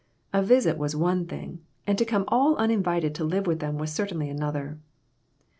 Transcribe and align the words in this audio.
A 0.33 0.41
visit 0.41 0.79
was 0.79 0.95
one 0.95 1.27
thing, 1.27 1.59
and 1.85 1.95
to 1.99 2.05
come 2.05 2.25
all 2.29 2.55
uninvited 2.55 3.13
to 3.13 3.23
live 3.23 3.45
with 3.45 3.59
them 3.59 3.77
was 3.77 3.93
certainly 3.93 4.29
another. 4.29 4.79